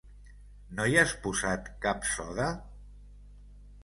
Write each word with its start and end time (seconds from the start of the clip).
No 0.77 0.85
hi 0.91 0.95
has 1.01 1.11
posat 1.25 1.69
cap 1.87 2.07
soda? 2.13 2.47